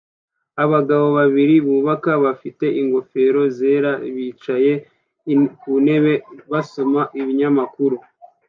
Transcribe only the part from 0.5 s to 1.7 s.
Abagabo babiri